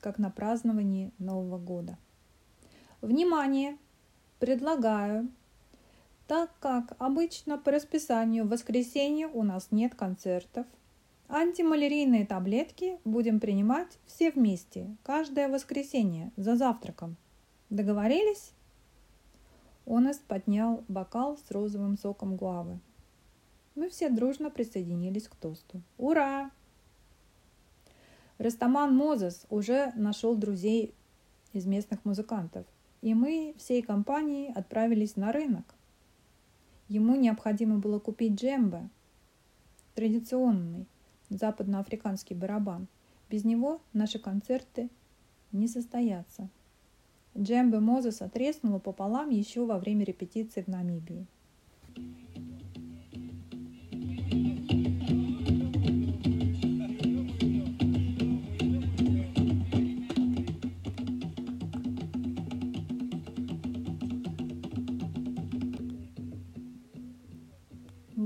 как 0.00 0.18
на 0.18 0.30
праздновании 0.30 1.12
Нового 1.18 1.58
года– 1.58 1.98
Внимание! 3.00 3.78
Предлагаю, 4.40 5.30
так 6.26 6.50
как 6.60 6.92
обычно 6.98 7.56
по 7.56 7.70
расписанию 7.70 8.44
в 8.44 8.50
воскресенье 8.50 9.26
у 9.26 9.42
нас 9.42 9.68
нет 9.70 9.94
концертов, 9.94 10.66
антималярийные 11.26 12.26
таблетки 12.26 12.98
будем 13.06 13.40
принимать 13.40 13.98
все 14.04 14.30
вместе, 14.30 14.94
каждое 15.02 15.48
воскресенье, 15.48 16.30
за 16.36 16.56
завтраком. 16.56 17.16
Договорились? 17.70 18.52
Онес 19.86 20.18
поднял 20.18 20.84
бокал 20.88 21.38
с 21.38 21.50
розовым 21.50 21.96
соком 21.96 22.36
гуавы. 22.36 22.80
Мы 23.74 23.88
все 23.88 24.08
дружно 24.10 24.50
присоединились 24.50 25.28
к 25.28 25.36
тосту. 25.36 25.80
Ура! 25.98 26.50
Растаман 28.38 28.94
Мозес 28.94 29.46
уже 29.50 29.92
нашел 29.96 30.34
друзей 30.34 30.94
из 31.52 31.66
местных 31.66 32.04
музыкантов– 32.04 32.66
и 33.02 33.14
мы 33.14 33.54
всей 33.58 33.82
компанией 33.82 34.52
отправились 34.52 35.16
на 35.16 35.32
рынок. 35.32 35.74
Ему 36.88 37.16
необходимо 37.16 37.78
было 37.78 37.98
купить 37.98 38.34
джембе, 38.40 38.88
традиционный 39.94 40.86
западноафриканский 41.30 42.36
барабан. 42.36 42.88
Без 43.30 43.44
него 43.44 43.80
наши 43.92 44.18
концерты 44.18 44.90
не 45.52 45.68
состоятся. 45.68 46.48
Джембе 47.38 47.78
Мозеса 47.78 48.28
треснула 48.28 48.80
пополам 48.80 49.30
еще 49.30 49.64
во 49.64 49.78
время 49.78 50.04
репетиции 50.04 50.62
в 50.62 50.66
Намибии. 50.66 51.26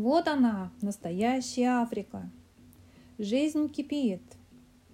Вот 0.05 0.29
она, 0.29 0.71
настоящая 0.83 1.81
Африка. 1.81 2.31
Жизнь 3.17 3.71
кипит. 3.71 4.21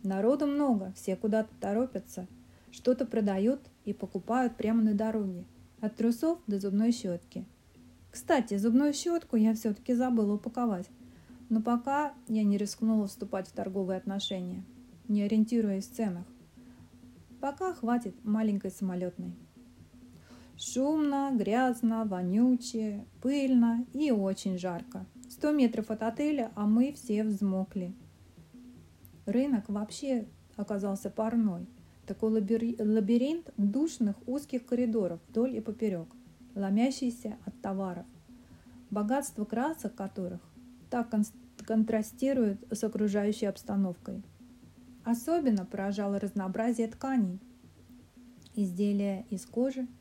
Народу 0.05 0.46
много, 0.46 0.92
все 0.94 1.16
куда-то 1.16 1.51
торопятся. 1.61 2.29
Что-то 2.70 3.07
продают 3.07 3.59
и 3.85 3.92
покупают 3.92 4.57
прямо 4.57 4.83
на 4.83 4.94
дороге. 4.94 5.44
От 5.81 5.96
трусов 5.96 6.38
до 6.46 6.61
зубной 6.61 6.92
щетки. 6.92 7.44
Кстати, 8.12 8.57
зубную 8.57 8.92
щетку 8.92 9.35
я 9.35 9.53
все-таки 9.55 9.94
забыла 9.94 10.35
упаковать. 10.35 10.88
Но 11.49 11.61
пока 11.61 12.14
я 12.29 12.44
не 12.44 12.57
рискнула 12.57 13.09
вступать 13.09 13.49
в 13.49 13.53
торговые 13.53 13.96
отношения, 13.96 14.64
не 15.09 15.23
ориентируясь 15.23 15.88
в 15.88 15.92
ценах. 15.92 16.27
Пока 17.40 17.75
хватит 17.75 18.14
маленькой 18.25 18.70
самолетной. 18.70 19.35
Шумно, 20.61 21.31
грязно, 21.33 22.05
вонюче, 22.05 23.07
пыльно 23.23 23.87
и 23.94 24.11
очень 24.11 24.59
жарко. 24.59 25.07
Сто 25.31 25.53
метров 25.53 25.90
от 25.90 26.03
отеля, 26.03 26.53
а 26.55 26.66
мы 26.66 26.92
все 26.92 27.25
взмокли. 27.25 27.94
Рынок 29.25 29.70
вообще 29.70 30.29
оказался 30.57 31.09
парной. 31.09 31.66
Такой 32.07 32.31
лабиринт 32.33 33.55
душных 33.57 34.16
узких 34.27 34.66
коридоров 34.66 35.20
вдоль 35.29 35.57
и 35.57 35.62
поперек, 35.62 36.09
ломящийся 36.55 37.38
от 37.46 37.59
товаров, 37.62 38.05
богатство 38.90 39.46
красок 39.46 39.94
которых 39.94 40.42
так 40.90 41.11
контрастирует 41.64 42.62
с 42.70 42.85
окружающей 42.85 43.46
обстановкой. 43.46 44.23
Особенно 45.05 45.64
поражало 45.64 46.20
разнообразие 46.20 46.88
тканей. 46.88 47.40
Изделия 48.55 49.25
из 49.31 49.46
кожи– 49.46 49.87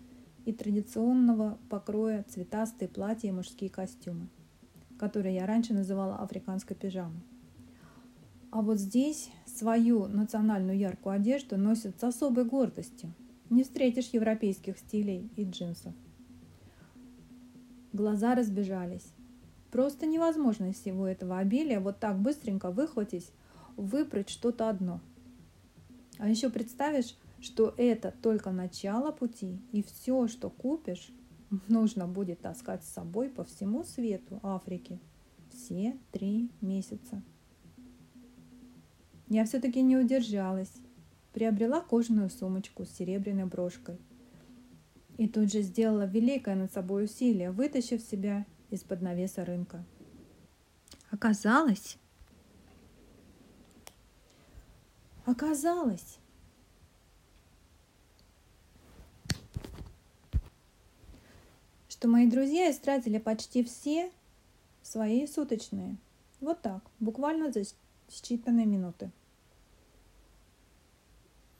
и 0.50 0.54
традиционного 0.54 1.60
покроя 1.70 2.26
цветастые 2.28 2.90
платья 2.90 3.28
и 3.28 3.32
мужские 3.32 3.70
костюмы, 3.70 4.28
которые 4.98 5.36
я 5.36 5.46
раньше 5.46 5.74
называла 5.74 6.18
африканской 6.18 6.76
пижамой. 6.76 7.22
А 8.52 8.64
вот 8.64 8.80
здесь 8.80 9.30
свою 9.46 10.08
национальную 10.08 10.78
яркую 10.78 11.14
одежду 11.16 11.56
носят 11.56 12.00
с 12.00 12.04
особой 12.04 12.46
гордостью. 12.46 13.14
Не 13.52 13.64
встретишь 13.64 14.10
европейских 14.10 14.80
стилей 14.80 15.30
и 15.36 15.44
джинсов. 15.44 15.94
Глаза 17.94 18.34
разбежались. 18.34 19.14
Просто 19.72 20.08
невозможно 20.08 20.72
из 20.72 20.78
всего 20.78 21.08
этого 21.08 21.38
обилия 21.38 21.80
вот 21.80 22.00
так 22.00 22.20
быстренько 22.20 22.72
выхватить, 22.72 23.32
выбрать 23.78 24.30
что-то 24.30 24.70
одно. 24.70 25.00
А 26.18 26.28
еще 26.28 26.50
представишь, 26.50 27.16
что 27.42 27.74
это 27.78 28.14
только 28.22 28.52
начало 28.52 29.12
пути, 29.12 29.62
и 29.72 29.82
все, 29.84 30.28
что 30.28 30.50
купишь, 30.50 31.12
нужно 31.68 32.08
будет 32.08 32.42
таскать 32.42 32.84
с 32.84 32.90
собой 32.90 33.30
по 33.30 33.44
всему 33.44 33.84
свету 33.84 34.40
Африки 34.44 35.00
все 35.50 35.98
три 36.12 36.52
месяца. 36.62 37.22
Я 39.28 39.46
все-таки 39.46 39.82
не 39.82 39.98
удержалась, 39.98 40.74
приобрела 41.34 41.82
кожаную 41.82 42.30
сумочку 42.30 42.86
с 42.86 42.92
серебряной 42.92 43.46
брошкой 43.46 44.00
и 45.18 45.28
тут 45.28 45.52
же 45.52 45.62
сделала 45.62 46.06
великое 46.06 46.56
над 46.56 46.72
собой 46.72 47.06
усилие, 47.06 47.52
вытащив 47.52 48.02
себя 48.02 48.46
из-под 48.70 49.02
навеса 49.02 49.44
рынка. 49.44 49.86
Оказалось, 51.12 51.98
оказалось, 55.26 56.20
что 62.00 62.08
мои 62.08 62.28
друзья 62.28 62.72
истратили 62.72 63.18
почти 63.18 63.62
все 63.62 64.10
свои 64.82 65.28
суточные, 65.28 65.98
Вот 66.40 66.62
так, 66.62 66.82
буквально 67.02 67.52
за 67.52 67.64
считанные 68.08 68.66
минуты. 68.66 69.12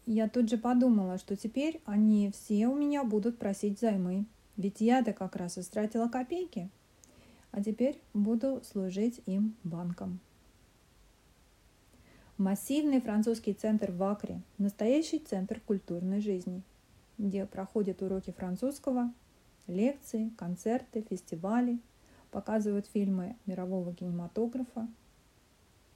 Я 0.06 0.30
тут 0.30 0.50
же 0.50 0.58
подумала, 0.58 1.18
что 1.18 1.36
теперь 1.36 1.82
они 1.84 2.32
все 2.32 2.68
у 2.68 2.76
меня 2.76 3.04
будут 3.04 3.38
просить 3.38 3.82
займы. 3.82 4.24
Ведь 4.56 4.80
я-то 4.80 5.12
как 5.12 5.36
раз 5.36 5.58
истратила 5.58 6.08
копейки. 6.08 6.70
А 7.52 7.62
теперь 7.62 8.00
буду 8.14 8.62
служить 8.64 9.20
им 9.26 9.58
банком. 9.66 10.22
Массивный 12.38 13.02
французский 13.02 13.54
центр 13.54 13.92
в 13.92 14.02
Акре– 14.04 14.42
настоящий 14.58 15.20
центр 15.20 15.60
культурной 15.60 16.22
жизни, 16.22 16.64
где 17.18 17.46
проходят 17.46 18.02
уроки 18.02 18.32
французского, 18.32 19.12
лекции, 19.70 20.32
концерты, 20.38 21.06
фестивали, 21.10 21.80
показывают 22.32 22.88
фильмы 22.88 23.36
мирового 23.46 23.94
кинематографа. 23.94 24.88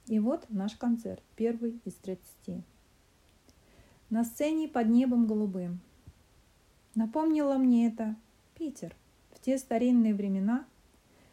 И 0.06 0.18
вот 0.18 0.46
наш 0.48 0.76
концерт, 0.76 1.22
первый 1.36 1.80
из 1.84 1.94
30. 1.94 2.62
На 4.10 4.24
сцене 4.24 4.68
под 4.68 4.88
небом 4.88 5.26
голубым. 5.26 5.80
Напомнило 6.94 7.54
мне 7.54 7.88
это 7.88 8.16
Питер 8.54 8.94
в 9.32 9.40
те 9.40 9.58
старинные 9.58 10.14
времена, 10.14 10.64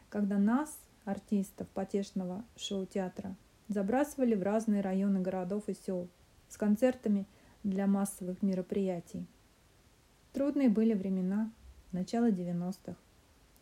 когда 0.10 0.38
нас, 0.38 0.76
артистов 1.06 1.68
потешного 1.70 2.44
шоу-театра, 2.56 3.36
забрасывали 3.68 4.36
в 4.36 4.44
разные 4.44 4.82
районы 4.82 5.20
городов 5.20 5.64
и 5.68 5.74
сел 5.74 6.08
с 6.50 6.58
концертами 6.58 7.26
для 7.64 7.88
массовых 7.88 8.42
мероприятий. 8.42 9.26
Трудные 10.34 10.70
были 10.70 10.94
времена, 10.94 11.52
начало 11.92 12.32
90-х. 12.32 12.96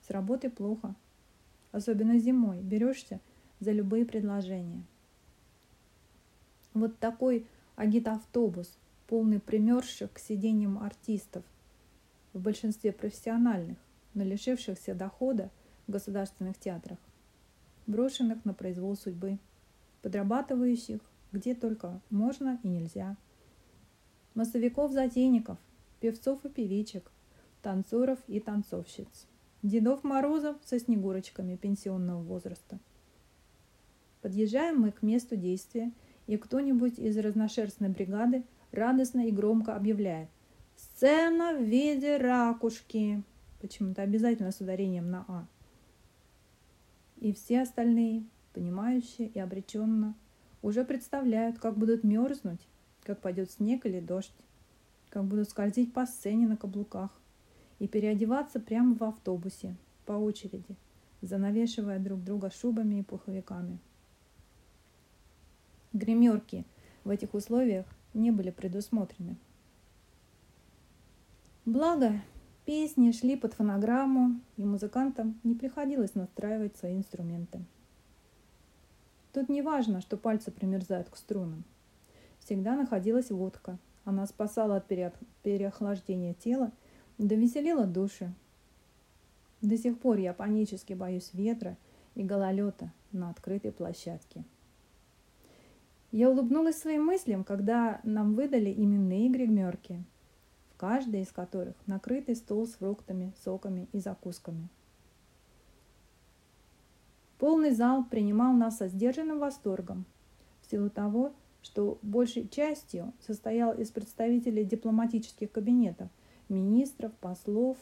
С 0.02 0.10
работы 0.10 0.50
плохо, 0.50 0.96
особенно 1.72 2.18
зимой, 2.20 2.62
берешься 2.62 3.20
за 3.60 3.72
любые 3.72 4.06
предложения. 4.06 4.84
Вот 6.74 6.98
такой 7.00 7.46
агитавтобус, 7.76 8.78
полный 9.08 9.40
примерзших 9.40 10.14
к 10.14 10.20
сиденьям 10.20 10.80
артистов, 10.80 11.44
в 12.34 12.40
большинстве 12.40 12.92
профессиональных, 12.92 13.78
но 14.14 14.24
лишившихся 14.24 14.94
дохода 14.94 15.50
в 15.88 15.92
государственных 15.92 16.58
театрах, 16.60 17.00
брошенных 17.88 18.46
на 18.46 18.54
произвол 18.54 18.96
судьбы, 18.96 19.40
подрабатывающих 20.02 21.02
где 21.32 21.54
только 21.54 22.02
можно 22.10 22.60
и 22.64 22.68
нельзя, 22.68 23.16
массовиков-затейников, 24.34 25.58
певцов 26.00 26.44
и 26.46 26.50
певичек, 26.50 27.12
танцоров 27.62 28.20
и 28.28 28.40
танцовщиц, 28.40 29.28
Дедов 29.62 30.04
Морозов 30.04 30.58
со 30.64 30.80
снегурочками 30.80 31.56
пенсионного 31.56 32.22
возраста. 32.22 32.80
Подъезжаем 34.22 34.82
мы 34.82 34.92
к 34.92 35.02
месту 35.02 35.36
действия, 35.36 35.92
и 36.28 36.38
кто-нибудь 36.38 37.00
из 37.00 37.18
разношерстной 37.18 37.90
бригады 37.90 38.44
радостно 38.72 39.28
и 39.28 39.32
громко 39.32 39.76
объявляет 39.76 40.30
«Сцена 40.76 41.58
в 41.58 41.64
виде 41.64 42.18
ракушки!» 42.18 43.24
Почему-то 43.62 44.02
обязательно 44.02 44.52
с 44.52 44.62
ударением 44.62 45.10
на 45.10 45.26
«а». 45.28 45.48
И 47.18 47.34
все 47.34 47.62
остальные, 47.62 48.24
понимающие 48.54 49.28
и 49.28 49.40
обреченно, 49.40 50.16
уже 50.62 50.86
представляют, 50.86 51.60
как 51.60 51.78
будут 51.78 52.04
мерзнуть, 52.04 52.62
как 53.04 53.20
пойдет 53.20 53.52
снег 53.52 53.86
или 53.86 54.00
дождь, 54.00 54.34
как 55.10 55.26
будут 55.26 55.50
скользить 55.50 55.94
по 55.94 56.06
сцене 56.06 56.48
на 56.48 56.56
каблуках, 56.56 57.19
и 57.80 57.88
переодеваться 57.88 58.60
прямо 58.60 58.96
в 58.96 59.04
автобусе, 59.04 59.76
по 60.06 60.14
очереди, 60.14 60.76
занавешивая 61.22 62.00
друг 62.00 62.24
друга 62.24 62.52
шубами 62.52 63.00
и 63.00 63.04
пуховиками. 63.04 63.80
Гримерки 65.94 66.66
в 67.04 67.10
этих 67.10 67.34
условиях 67.34 67.86
не 68.14 68.32
были 68.32 68.52
предусмотрены. 68.52 69.38
Благо, 71.66 72.22
песни 72.66 73.12
шли 73.12 73.36
под 73.36 73.54
фонограмму, 73.54 74.40
и 74.58 74.64
музыкантам 74.64 75.40
не 75.44 75.56
приходилось 75.56 76.16
настраивать 76.16 76.78
свои 76.78 76.96
инструменты. 76.96 77.64
Тут 79.34 79.50
не 79.50 79.62
важно, 79.62 80.02
что 80.02 80.18
пальцы 80.18 80.52
примерзают 80.52 81.10
к 81.10 81.18
струнам. 81.18 81.64
Всегда 82.40 82.76
находилась 82.76 83.30
водка. 83.30 83.78
Она 84.06 84.26
спасала 84.26 84.78
от 84.78 84.88
переохлаждения 84.88 86.34
тела 86.34 86.72
да 87.20 87.36
веселила 87.36 87.86
души. 87.86 88.34
До 89.62 89.78
сих 89.78 90.00
пор 90.00 90.18
я 90.18 90.34
панически 90.34 90.94
боюсь 90.94 91.32
ветра 91.34 91.78
и 92.16 92.24
гололета 92.24 92.92
на 93.12 93.30
открытой 93.30 93.74
площадке. 93.74 94.44
Я 96.12 96.30
улыбнулась 96.32 96.80
своим 96.80 97.06
мыслям, 97.06 97.44
когда 97.44 98.00
нам 98.04 98.34
выдали 98.34 98.72
именные 98.72 99.30
гримерки, 99.30 100.02
в 100.74 100.78
каждой 100.78 101.22
из 101.22 101.32
которых 101.32 101.76
накрытый 101.86 102.36
стол 102.36 102.66
с 102.66 102.76
фруктами, 102.76 103.34
соками 103.44 103.88
и 103.92 104.00
закусками. 104.00 104.70
Полный 107.38 107.72
зал 107.72 108.06
принимал 108.06 108.54
нас 108.54 108.78
со 108.78 108.88
сдержанным 108.88 109.40
восторгом, 109.40 110.06
в 110.62 110.72
силу 110.72 110.90
того, 110.90 111.34
что 111.62 112.00
большей 112.02 112.48
частью 112.48 113.14
состоял 113.20 113.74
из 113.74 113.92
представителей 113.92 114.64
дипломатических 114.64 115.52
кабинетов 115.52 116.10
министров, 116.50 117.14
послов 117.22 117.78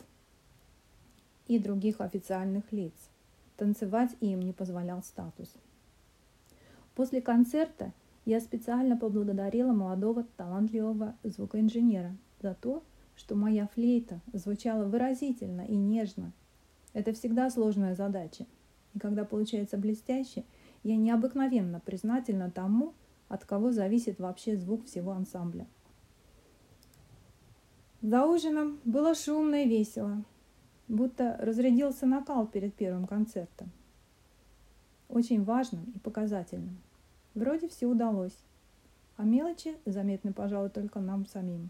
и 1.47 1.59
других 1.59 2.01
официальных 2.01 2.71
лиц. 2.71 2.93
Танцевать 3.55 4.15
им 4.19 4.41
не 4.41 4.53
позволял 4.53 5.01
статус. 5.01 5.53
После 6.93 7.21
концерта 7.21 7.93
я 8.25 8.39
специально 8.39 8.97
поблагодарила 8.97 9.71
молодого 9.71 10.25
талантливого 10.35 11.15
звукоинженера 11.23 12.15
за 12.41 12.53
то, 12.53 12.83
что 13.15 13.35
моя 13.35 13.67
флейта 13.67 14.21
звучала 14.33 14.85
выразительно 14.85 15.61
и 15.61 15.75
нежно. 15.75 16.33
Это 16.93 17.13
всегда 17.13 17.49
сложная 17.49 17.95
задача. 17.95 18.45
И 18.93 18.99
когда 18.99 19.25
получается 19.25 19.77
блестяще, 19.77 20.43
я 20.83 20.95
необыкновенно 20.97 21.79
признательна 21.79 22.51
тому, 22.51 22.93
от 23.27 23.45
кого 23.45 23.71
зависит 23.71 24.19
вообще 24.19 24.57
звук 24.57 24.85
всего 24.85 25.11
ансамбля. 25.11 25.67
За 28.01 28.25
ужином 28.25 28.79
было 28.85 29.15
шумно 29.15 29.63
и 29.63 29.67
весело, 29.67 30.23
будто 30.87 31.35
разрядился 31.39 32.05
накал 32.05 32.45
перед 32.47 32.73
первым 32.75 33.07
концертом. 33.07 33.71
Очень 35.09 35.43
важным 35.43 35.91
и 35.95 35.99
показательным. 35.99 36.77
Вроде 37.33 37.67
все 37.67 37.87
удалось, 37.87 38.37
а 39.15 39.23
мелочи 39.23 39.75
заметны, 39.85 40.31
пожалуй, 40.31 40.69
только 40.69 40.99
нам 40.99 41.25
самим. 41.25 41.69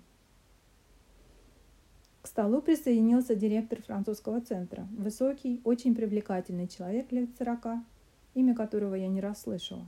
К 2.21 2.27
столу 2.27 2.61
присоединился 2.61 3.35
директор 3.35 3.81
французского 3.81 4.41
центра, 4.41 4.85
высокий, 4.97 5.61
очень 5.63 5.95
привлекательный 5.95 6.67
человек 6.67 7.09
лет 7.13 7.29
сорока, 7.37 7.85
имя 8.33 8.53
которого 8.53 8.95
я 8.95 9.07
не 9.07 9.21
расслышала. 9.21 9.87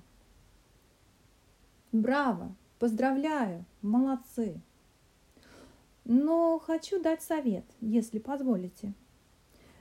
«Браво! 1.91 2.55
Поздравляю! 2.79 3.65
Молодцы!» 3.81 4.61
Но 6.11 6.57
хочу 6.57 6.99
дать 6.99 7.21
совет, 7.21 7.63
если 7.81 8.17
позволите. 8.17 8.93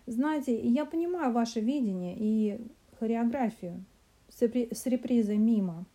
Знаете, 0.04 0.60
я 0.60 0.84
понимаю 0.84 1.32
ваше 1.32 1.60
видение 1.60 2.14
и 2.18 2.60
хореографию 2.98 3.82
с 4.28 4.42
репризой 4.86 5.38
мимо. 5.38 5.86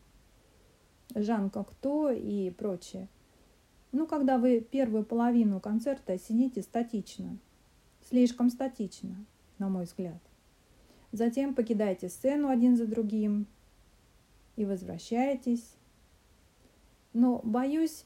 Жан 1.13 1.52
Кокто 1.52 2.10
и 2.10 2.50
прочее. 2.50 3.10
Ну, 3.91 4.08
когда 4.08 4.39
вы 4.39 4.60
первую 4.60 5.06
половину 5.06 5.60
концерта 5.60 6.17
сидите 6.17 6.63
статично, 6.63 7.38
слишком 8.10 8.50
статично, 8.50 9.15
на 9.60 9.69
мой 9.69 9.84
взгляд. 9.84 10.19
Затем 11.12 11.54
покидаете 11.54 12.10
сцену 12.10 12.48
один 12.48 12.76
за 12.76 12.88
другим 12.88 13.46
и 14.56 14.65
возвращаетесь. 14.65 15.76
Но, 17.13 17.39
боюсь, 17.43 18.06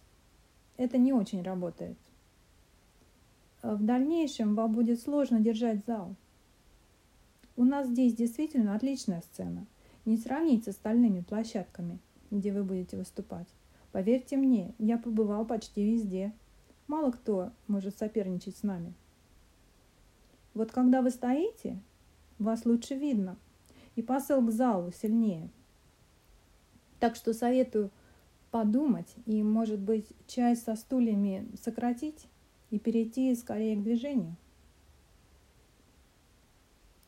это 0.76 0.98
не 0.98 1.14
очень 1.14 1.42
работает. 1.42 1.98
Э, 3.62 3.76
в 3.76 3.84
дальнейшем 3.84 4.56
вам 4.56 4.74
будет 4.74 5.02
сложно 5.02 5.40
держать 5.40 5.86
зал. 5.86 6.16
У 7.56 7.64
нас 7.64 7.88
здесь 7.88 8.14
действительно 8.14 8.76
отличная 8.76 9.22
сцена. 9.22 9.66
Не 10.06 10.18
сравнить 10.18 10.66
с 10.66 10.70
остальными 10.70 11.22
площадками, 11.22 12.00
где 12.32 12.54
вы 12.54 12.64
будете 12.64 12.98
выступать. 12.98 13.48
Поверьте 13.92 14.38
мне, 14.38 14.74
я 14.78 14.98
побывал 14.98 15.46
почти 15.46 15.84
везде. 15.84 16.34
Мало 16.88 17.12
кто 17.12 17.52
может 17.68 17.98
соперничать 17.98 18.58
с 18.58 18.64
нами. 18.64 18.94
Вот 20.54 20.72
когда 20.72 21.02
вы 21.02 21.10
стоите, 21.10 21.80
вас 22.40 22.66
лучше 22.66 22.96
видно, 22.96 23.38
и 23.96 24.02
посыл 24.02 24.46
к 24.46 24.52
залу 24.52 24.92
сильнее. 24.92 25.50
Так 27.00 27.16
что 27.16 27.34
советую 27.34 27.92
подумать 28.52 29.14
и, 29.26 29.44
может 29.44 29.80
быть, 29.80 30.08
часть 30.28 30.64
со 30.64 30.76
стульями 30.76 31.48
сократить 31.62 32.28
и 32.70 32.80
перейти 32.80 33.34
скорее 33.36 33.76
к 33.76 33.84
движению. 33.84 34.36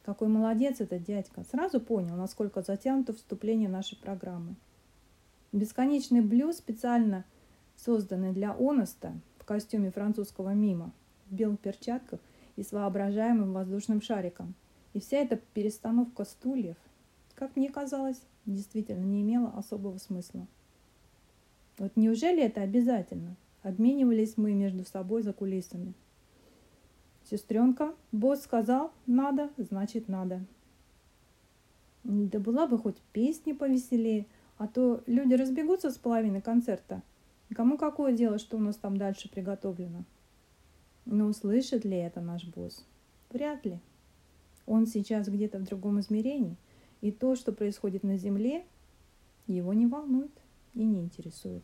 Какой 0.03 0.27
молодец 0.27 0.81
этот 0.81 1.03
дядька. 1.03 1.43
Сразу 1.51 1.79
понял, 1.79 2.15
насколько 2.15 2.61
затянуто 2.61 3.13
вступление 3.13 3.69
нашей 3.69 3.97
программы. 3.97 4.55
Бесконечный 5.51 6.21
блюз, 6.21 6.57
специально 6.57 7.25
созданный 7.75 8.33
для 8.33 8.53
Оноста 8.53 9.13
в 9.37 9.45
костюме 9.45 9.91
французского 9.91 10.53
мима, 10.53 10.91
в 11.29 11.35
белых 11.35 11.59
перчатках 11.59 12.19
и 12.55 12.63
с 12.63 12.71
воображаемым 12.71 13.53
воздушным 13.53 14.01
шариком. 14.01 14.53
И 14.93 14.99
вся 14.99 15.17
эта 15.17 15.37
перестановка 15.37 16.25
стульев, 16.25 16.77
как 17.35 17.55
мне 17.55 17.69
казалось, 17.69 18.21
действительно 18.45 19.03
не 19.03 19.21
имела 19.21 19.49
особого 19.49 19.97
смысла. 19.97 20.47
Вот 21.77 21.95
неужели 21.95 22.43
это 22.43 22.61
обязательно? 22.61 23.35
Обменивались 23.63 24.37
мы 24.37 24.53
между 24.53 24.85
собой 24.85 25.21
за 25.21 25.33
кулисами. 25.33 25.93
Сестренка, 27.29 27.93
босс 28.11 28.41
сказал, 28.41 28.91
надо, 29.05 29.49
значит 29.57 30.07
надо. 30.07 30.45
Да 32.03 32.39
была 32.39 32.67
бы 32.67 32.77
хоть 32.77 32.97
песни 33.13 33.51
повеселее, 33.51 34.25
а 34.57 34.67
то 34.67 35.03
люди 35.05 35.33
разбегутся 35.33 35.91
с 35.91 35.97
половины 35.97 36.41
концерта. 36.41 37.03
Кому 37.53 37.77
какое 37.77 38.13
дело, 38.13 38.39
что 38.39 38.57
у 38.57 38.59
нас 38.59 38.77
там 38.77 38.97
дальше 38.97 39.29
приготовлено? 39.29 40.03
Но 41.05 41.25
услышит 41.25 41.83
ли 41.83 41.97
это 41.97 42.21
наш 42.21 42.45
босс? 42.45 42.85
Вряд 43.31 43.65
ли. 43.65 43.79
Он 44.65 44.85
сейчас 44.85 45.27
где-то 45.27 45.57
в 45.57 45.63
другом 45.63 45.99
измерении, 45.99 46.55
и 47.01 47.11
то, 47.11 47.35
что 47.35 47.51
происходит 47.51 48.03
на 48.03 48.17
Земле, 48.17 48.65
его 49.47 49.73
не 49.73 49.87
волнует 49.87 50.31
и 50.75 50.83
не 50.83 51.01
интересует. 51.01 51.63